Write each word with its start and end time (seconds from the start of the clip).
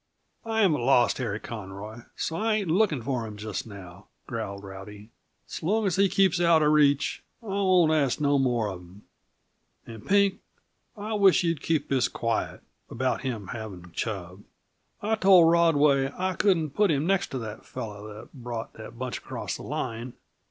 "I 0.43 0.61
haven't 0.61 0.81
lost 0.81 1.19
Harry 1.19 1.39
Conroy, 1.39 1.99
so 2.15 2.35
I 2.37 2.55
ain't 2.55 2.69
looking 2.71 3.03
for 3.03 3.27
him 3.27 3.37
just 3.37 3.67
now," 3.67 4.07
growled 4.25 4.63
Rowdy. 4.63 5.11
"So 5.45 5.67
long 5.67 5.85
as 5.85 5.95
he 5.95 6.09
keeps 6.09 6.41
out 6.41 6.63
uh 6.63 6.69
reach, 6.69 7.23
I 7.43 7.45
won't 7.45 7.91
ask 7.91 8.19
no 8.19 8.39
more 8.39 8.67
of 8.69 8.79
him. 8.81 9.03
And, 9.85 10.03
Pink, 10.03 10.39
I 10.97 11.13
wish 11.13 11.43
you'd 11.43 11.61
keep 11.61 11.87
this 11.87 12.07
quiet 12.07 12.61
about 12.89 13.21
him 13.21 13.49
having 13.49 13.91
Chub. 13.91 14.41
I 15.03 15.13
told 15.13 15.51
Rodway 15.53 16.11
I 16.17 16.33
couldn't 16.33 16.71
put 16.71 16.89
him 16.89 17.05
next 17.05 17.27
to 17.27 17.37
the 17.37 17.57
fellow 17.57 18.11
that 18.11 18.33
brought 18.33 18.73
that 18.73 18.97
bunch 18.97 19.19
across 19.19 19.55
the 19.57 19.61
line. 19.63 20.13